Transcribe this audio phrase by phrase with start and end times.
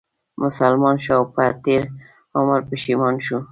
[0.43, 1.83] مسلمان شو او په تېر
[2.37, 3.37] عمر پښېمان شو